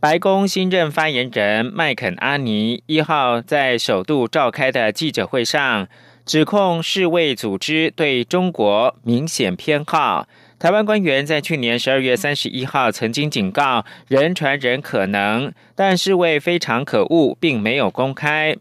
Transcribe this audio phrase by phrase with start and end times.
[0.00, 5.88] 白宫新任发言人麦肯阿尼一号在首度召开的记者会上。
[6.24, 10.26] 指控世卫组织对中国明显偏好。
[10.58, 18.56] 台湾官员在去年十二月三十一号曾经警告人传人可能，但世卫非常可恶，并没有公开。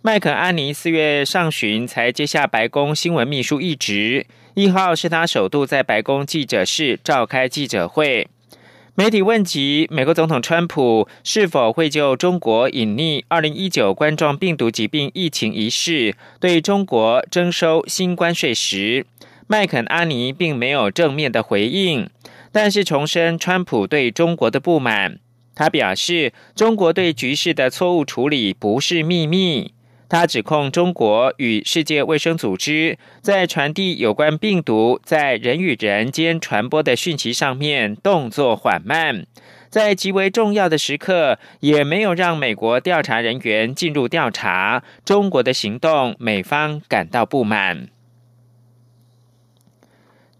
[0.00, 4.24] 麦肯阿尼四月上旬才接下白宫新闻秘书一职，
[4.54, 8.28] 一号是他首度在白宫记者室召开记者会。
[8.96, 19.06] 媒体问及美国总统川普是否会就中国隐匿二零一九冠状病毒疾病疫情一事对中国征收新关税时，
[19.46, 22.10] 麦肯阿尼并没有正面的回应，
[22.52, 25.18] 但是重申川普对中国的不满。
[25.54, 29.72] 他表示，中国对局势的错误处理不是秘密。
[30.10, 39.24] 他指控中国与世界卫生组织在传递有关病毒在人与人间传播的讯息上面动作缓慢，
[39.68, 47.88] 在极为重要的时刻也没有让美国调查人员进入调查中国的行动，美方感到不满。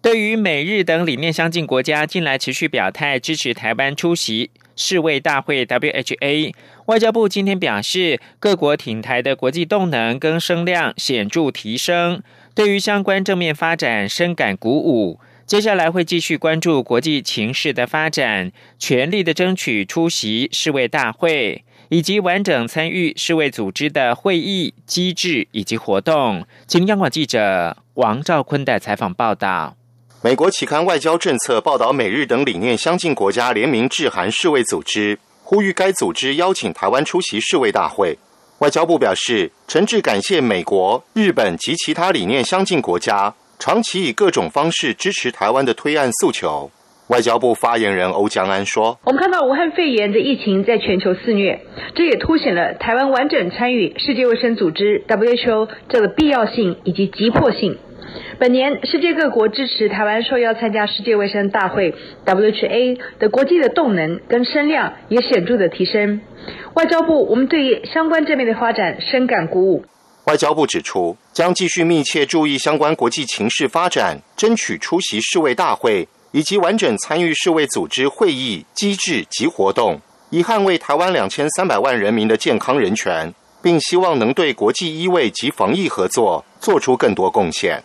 [0.02, 6.54] 对于美日等理念相近国家近来持续表态支持台湾出席世卫大会 （WHA）。
[6.86, 12.22] 外交部今天表示，各国挺台的国际动能跟声量显著提升，
[12.54, 15.20] 对于相关正面发展深感鼓舞。
[15.44, 26.46] 接下来会继续关注国际情势的发展，全力的争取出席世卫大会，以及完整参与世卫组织的会议机制以及活动。
[26.66, 29.76] 请央广记者王兆坤的采访报道。
[30.22, 35.18] 美国期刊《外交政策》报道，美日等理念相近国家联名致函世卫组织。
[35.42, 38.18] 呼吁该组织邀请台湾出席世卫大会。
[38.58, 46.70] 外交部表示，诚挚感谢美国、日本及其他理念相近国家长期以各种方式支持台湾的推案诉求。
[47.06, 51.58] 外交部发言人欧江安说：“我们看到武汉肺炎的疫情在全球肆虐，
[51.94, 57.78] 这也凸显了台湾完整参与世界卫生组织 （WHO） 这个必要性以及急迫性。”
[58.40, 66.22] 本年，世界各国支持台湾受邀参加世界卫生大会 （WHA） 的国际的动能跟声量也显著的提升。
[66.72, 69.84] 外交部，我们对相关这面的发展深感鼓舞。
[70.24, 80.00] 外交部指出，将继续密切注意相关国际情势发展，争取出席世卫大会以及完整参与世卫组织会议机制及活动，
[80.30, 87.82] 以捍卫台湾两千三百万人民的健康人权，并希望能对国际医卫及防疫合作做出更多贡献。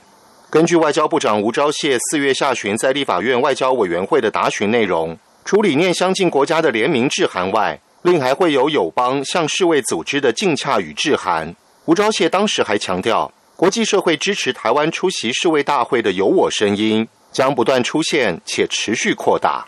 [0.55, 11.53] 根据外交部长吴钊燮四月下旬在立法院外交委员会的答询内容，除理念相近国家的联名致函外，另还会有友邦向世卫组织的敬洽与致函。
[11.83, 19.65] 吴钊燮当时还强调，国际社会支持台湾出席世卫大会的有我声音将不断出现且持续扩大。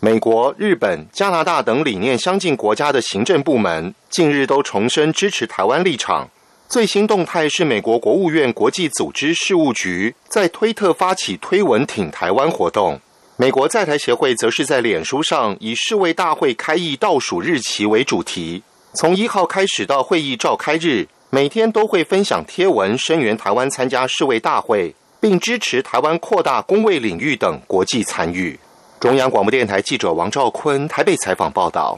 [0.00, 6.28] 美国、日本、加拿大等理念相近国家的行政部门近日都重申支持台湾立场。
[6.68, 13.00] 最新动态是，美国国务院国际组织事务局在推特发起推文挺台湾活动。
[13.36, 28.58] 美国在台协会则是在脸书上以世卫大会开议倒数日期为主题，从一号开始到会议召开日，每天都会分享贴文声援台湾参加世卫大会，并支持台湾扩大公卫领域等国际参与。
[28.98, 31.96] 中央广播电台记者王兆坤台北采访报道。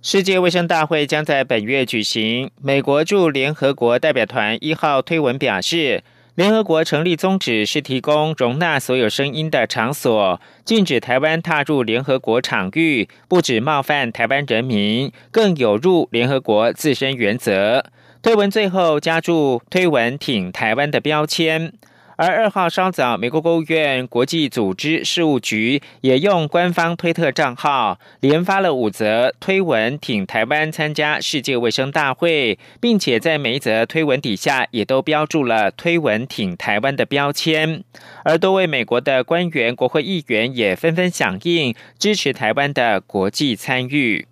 [0.00, 2.52] 世界卫生大会将在本月举行。
[2.62, 6.04] 美国驻联合国代表团一号推文表示，
[6.36, 17.84] 联合国成立宗旨是提供容纳所有声音的场所，禁止台湾踏入联合国场域，不止冒犯台湾人民，更有入联合国自身原则。
[18.22, 21.72] 推文最后加注推文挺台湾的标签。
[22.18, 37.84] 而二号稍早，美国国务院国际组织事务局也用官方推特账号连发了五则推文，挺台湾参加世界卫生大会，并且在每一则推文底下也都标注了推文挺台湾的标签。
[38.24, 44.26] 而多位美国的官员、国会议员也纷纷响应，支持台湾的国际参与。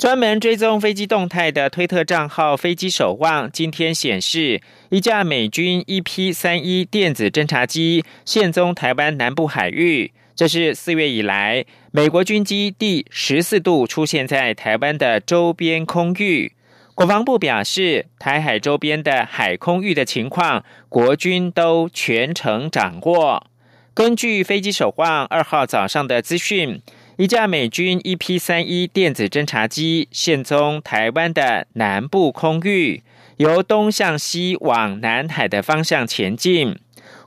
[0.00, 10.12] 专门追踪飞机动态的推特账号“飞机守望”今天显示，一架美军 EP 三一电子侦察机现踪台湾南部海域。
[10.34, 16.54] 这是四月以来美国军机第十四度出现在台湾的周边空域。
[16.94, 23.46] 国防部表示，台海周边的海空域的情况，国军都全程掌握。
[23.92, 26.80] 根据飞机守望二号早上的资讯，
[27.20, 33.02] 一架美军 EP 三一电子侦察机现踪台湾的南部空域，
[33.36, 36.78] 由东向西往南海的方向前进。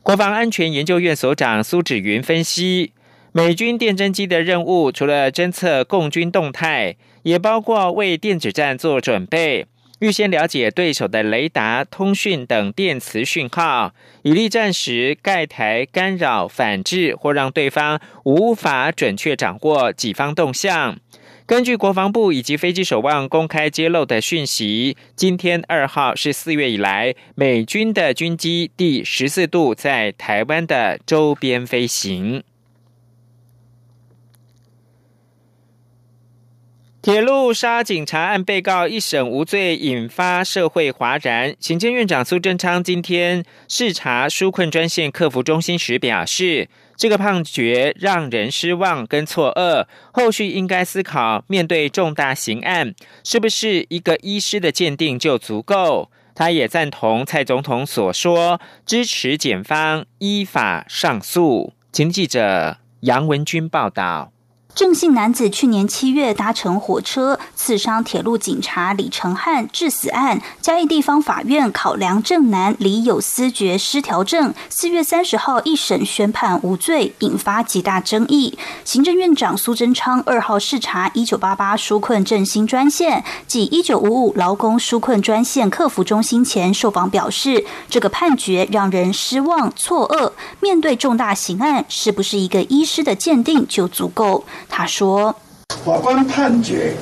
[0.02, 2.92] 国防安全研究院所长苏芷云分析，
[3.34, 6.96] 美军电侦机的任务除了侦测共军动态。
[7.22, 9.66] 也包括为电子战做准备，
[10.04, 20.98] 预先了解对手的雷达、通讯等电磁讯号，以力战时盖台、干扰、反制或让对方无法准确掌握己方动向。
[21.46, 32.44] 根据国防部以及飞机守望公开揭露的讯息，今天二号是四月以来美军的军机第十四度在台湾的周边飞行。
[37.04, 41.54] 铁路杀警察案被告一审无罪，引发社会哗然。
[41.60, 52.96] 行政院长苏贞昌今天视察纾困专线客服中心时表示，这个判决让人失望跟错愕，后续应该思考，面对重大刑案，
[53.26, 56.10] 是不是一个医师的鉴定就足够？
[56.34, 61.74] 他也赞同蔡总统所说，支持检方依法上诉。
[61.92, 64.33] 请记者杨文君报道。
[64.76, 78.58] 郑姓男子去年七月搭乘火车刺伤铁路警察李成汉致死案，嘉义地方法院考量郑男李有思觉失调症，四月三十号一审宣判无罪，引发极大争议。
[78.84, 90.32] 行政院长苏贞昌二号视察一九八八纾困振兴专线及一九五五劳工纾困专线客服中心前受访表示，这个判决让人失望错愕。
[90.60, 94.44] 面对重大刑案，是不是一个医师的鉴定就足够？
[94.70, 95.36] 他说
[95.86, 96.94] ：“法官判决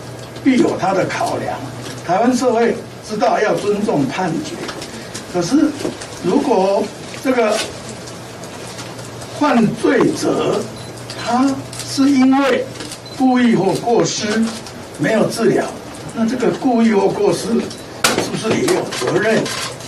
[0.43, 1.57] 必有他的考量，
[2.05, 2.75] 台湾社会
[3.07, 4.55] 知道要尊重判决。
[5.33, 5.71] 可是，
[6.23, 6.83] 如果
[7.23, 7.55] 这个
[9.39, 10.61] 犯罪者
[11.23, 11.49] 他
[11.87, 12.65] 是因为
[13.17, 14.43] 故意或过失
[14.99, 15.65] 没有治疗，
[16.13, 19.41] 那这个故意或过失是不是也有责任？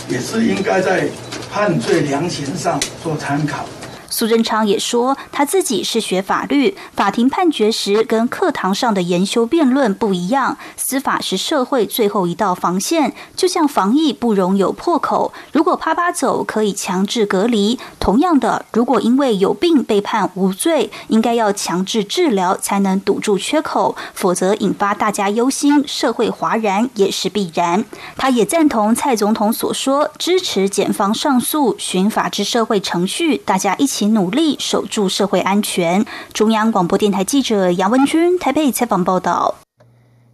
[0.08, 1.08] 也是应该在
[1.52, 3.66] 判罪量刑上做参考。”
[4.14, 10.56] 苏贞昌也说，他自己是学法律，法庭判决时跟课堂上的研修辩论不一样。
[10.76, 15.32] 司法是社会最后一道防线，就像防疫不容有破口。
[15.50, 27.84] 如果啪啪走可以强制隔离，同样的，如果因为有病被判无罪，应该要强制治疗才能堵住缺口，否则引发大家忧心、社会哗然也是必然。
[28.16, 34.03] 他也赞同蔡总统所说，支持检方上诉，循法治社会程序，大家一起。
[34.08, 36.04] 努力守住社会安全。
[36.32, 39.56] 中央广播电台记者杨文君台北采访报道。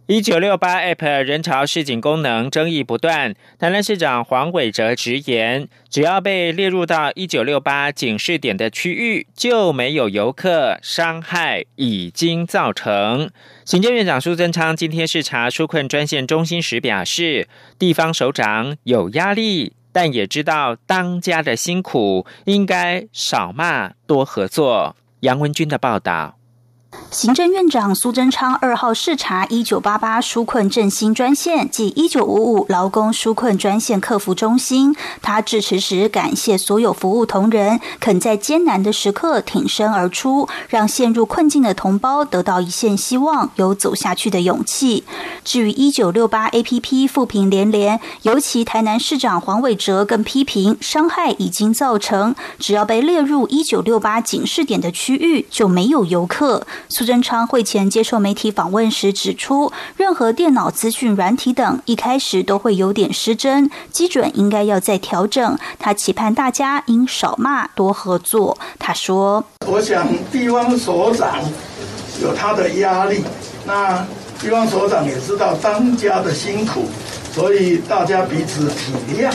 [0.07, 13.29] 一九六八 App 人潮示警功能争议不断，台南市长黄伟哲直言，只要被列入到一九六八警示点的区域，就没有游客伤害已经造成。
[13.63, 17.47] 行政院长苏贞昌今天视察纾困专线中心时表示，
[17.79, 19.73] 地方首长有压力。
[19.91, 24.95] 但也知道当家的辛苦，应该少骂多合作。
[25.21, 26.37] 杨文军的报道。
[27.11, 45.03] 行政院长苏贞昌二号视察一九八八纾困振兴专线及一九五五劳工纾困专线客服中心，他致辞时感谢所有服务同仁肯在艰难的时刻挺身而出，让陷入困境的同胞得到一线希望，有走下去的勇气。
[45.43, 56.65] 至于一九六八 APP 负评连连，尤其台南市长黄伟哲更批评伤害已经造成，只要被列入一九六八警示点的区域就没有游客。
[56.89, 65.57] 苏贞昌会前接受媒体访问时指出，任何电脑资讯软体等一开始都会有点失真，基准应该要再调整。
[65.79, 68.57] 他期盼大家应少骂多合作。
[68.77, 71.39] 他说：“我想地方所长
[72.21, 73.23] 有他的压力，
[73.65, 74.05] 那
[74.39, 76.85] 地方所长也知道当家的辛苦，
[77.33, 79.31] 所以大家彼此体谅，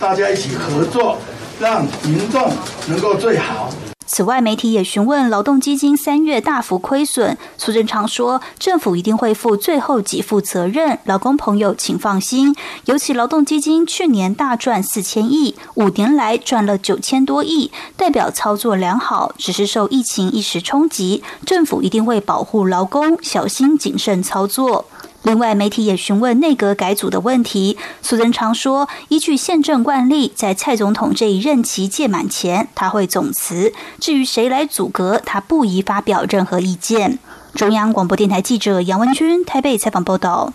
[0.00, 1.18] 大家一起合作，
[1.60, 2.50] 让民众
[2.88, 3.70] 能够最好。”
[4.06, 12.54] 此外，媒体也询问劳动基金三月大幅亏损，苏贞昌说，政府一定会负最后给付责任，劳工朋友请放心。
[12.84, 24.84] 尤其劳动基金去年大赚四千亿，五年来赚了九千多亿，代表操作良好，只是受疫情一时冲击，政府一定会保护劳工，小心谨慎操作。
[25.26, 27.76] 另外，媒体也询问内阁改组的问题。
[28.00, 33.72] 苏贞昌说，依据宪政惯例，在蔡总统这一任期届满前，他会总辞。
[33.98, 37.18] 至于谁来组阁，他不宜发表任何意见。
[37.56, 40.52] 中央广播电台记者杨文君台北采访报道。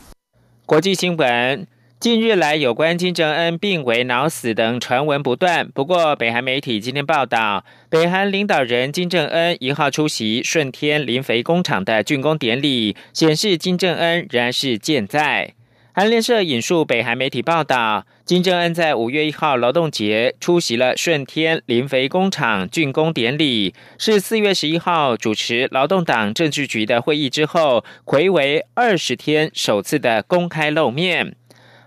[0.65, 1.67] 国际新闻。
[2.01, 5.69] 近日来，有关金正恩病危脑死等传闻不断。
[5.69, 15.53] 不过，北韩媒体今天报道，北韩领导人金正恩一号出席顺天磷肥工厂的竣工典礼，显示金正恩仍然是健在。
[15.93, 31.35] 韩联社引述北韩媒体报道，金正恩在五月一号劳动节出席了顺天磷肥工厂竣工典礼，是四月十一号主持劳动党政治局的会议之后，魁为二十天首次的公开露面。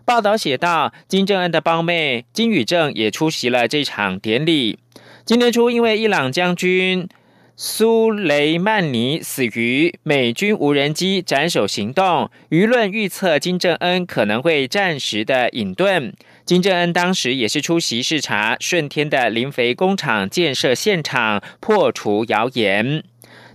[0.04, 4.78] 报道写道，金正恩的胞妹金宇正也出席了这场典礼。
[5.24, 7.08] 今年初，因为伊朗将军
[7.56, 16.12] 苏雷曼尼死于美军无人机斩首行动，舆论预测金正恩可能会暂时的隐遁。
[16.44, 23.02] 金正恩当时也是出席视察顺天的磷肥工厂建设现场，破除谣言。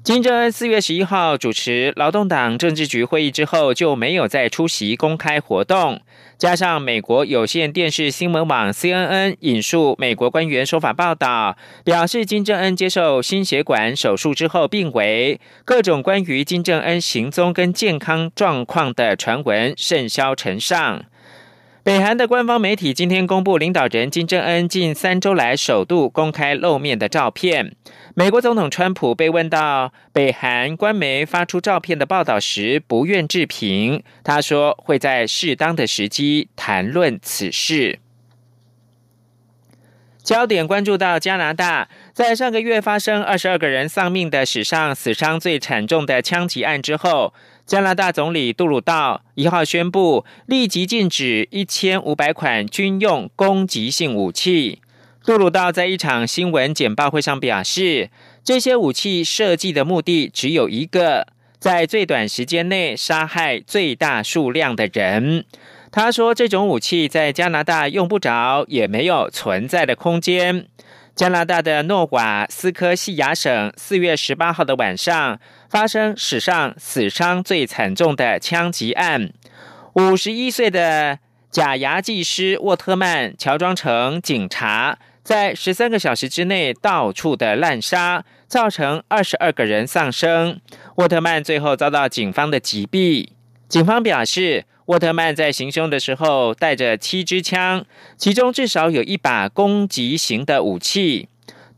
[0.01, 6.01] 金正恩四月十一号主持劳动党政治局会议之后，就没有再出席公开活动。
[6.37, 21.03] 加上美国有线电视新闻网 CNN 引述美国官员说法报道，表示金正恩接受心血管手术之后病危，各种关于金正恩行踪跟健康状况的传闻甚嚣尘上。
[21.89, 27.75] 北韩的官方媒体今天公布领导人金正恩近三周来首度公开露面的照片。
[28.13, 34.03] 美国总统川普被问到北韩官媒发出照片的报道时，不愿置评。
[34.23, 37.97] 他说会在适当的时机谈论此事。
[40.21, 47.33] 焦点关注到加拿大，在上个月发生二十二个人丧命的史上死伤最惨重的枪击案之后。
[47.69, 54.81] 加拿大总理杜鲁道一号宣布立即禁止一千五百款军用攻击性武器。
[55.23, 58.09] 杜鲁道在一场新闻简报会上表示，
[58.43, 61.27] 这些武器设计的目的只有一个，
[61.59, 65.45] 在最短时间内杀害最大数量的人。
[65.91, 70.65] 他说，这种武器在加拿大用不着，也没有存在的空间。
[71.15, 75.37] 加拿大的诺瓦斯科西亚省四月十八号的晚上
[75.69, 79.31] 发生史上死伤最惨重的枪击案。
[79.93, 81.19] 五十一岁的
[81.51, 90.59] 假牙技师沃特曼乔装成警察，在十三个小时之内到处的滥杀，造成二十二个人丧生。
[90.95, 93.29] 沃特曼最后遭到警方的击毙。
[93.67, 94.65] 警方表示。
[94.89, 97.85] 沃特曼在行凶的时候带着七支枪，
[98.17, 101.29] 其中至少有一把攻击型的武器。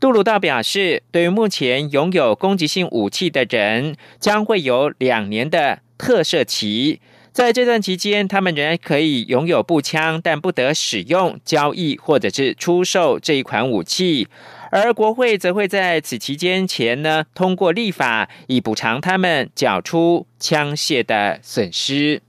[0.02, 7.00] 杜鲁道表示，对于目前拥有攻击性武器的人，将会有两年的特赦期。
[7.30, 14.26] 在这段期间，他们仍然可以拥有步枪，但不得使用、交易或者是出售这一款武器。
[14.72, 22.22] 而国会则会在此期间前呢，通过立法以补偿他们缴出枪械的损失。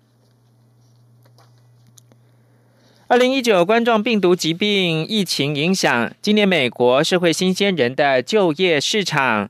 [3.07, 9.49] 二零一九冠状病毒疾病疫情影响，今年美国社会新鲜人的就业市场，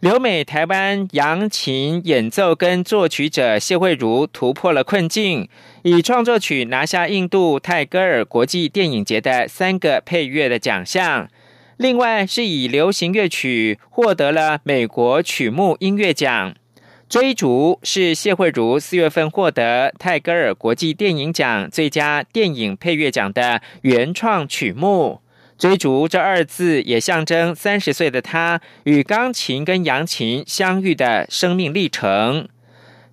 [0.00, 5.46] 留美台湾扬琴演奏跟作曲者谢慧茹突破了困境，
[5.82, 11.28] 以创作曲拿下印度泰戈尔国际电影节的三个配乐的奖项，
[11.76, 16.54] 另外是以流行乐曲获得了美国曲目音乐奖。
[17.08, 25.20] 追逐是谢慧茹四月份获得泰戈尔国际电影奖最佳电影配乐奖的原创曲目。
[25.56, 32.48] 追逐这二字也象征三十岁的他与钢琴跟扬琴相遇的生命历程。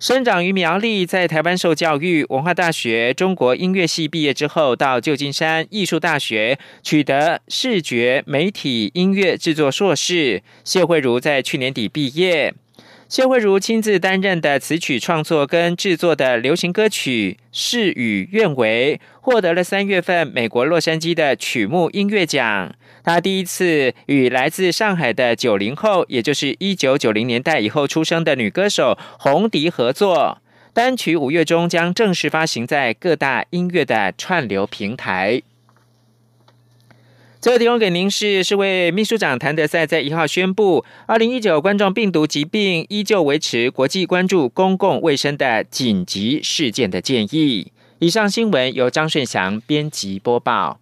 [0.00, 10.42] 生长于苗栗，在台湾受教育，文化大学中国音乐系毕业之后，到旧金山艺术大学取得视觉媒体音乐制作硕士。
[10.64, 12.52] 谢慧茹在去年底毕业。
[13.12, 22.74] 谢慧茹亲自担任的词曲创作跟制作的流行歌曲《事与愿违》，获得了三月份美国洛杉矶的曲目音乐奖。
[23.04, 30.38] 他第一次与来自上海的九零后，也就是一九九零年代以后出生的女歌手红迪合作
[30.72, 35.42] 单曲，五月中将正式发行在各大音乐的串流平台。
[37.42, 47.72] 最后提供给您是，是位秘书长谭德赛在一号宣布，二零一九冠状病毒疾病依旧维持国际关注公共卫生的紧急事件的建议。
[47.98, 50.81] 以上新闻由张顺祥编辑播报。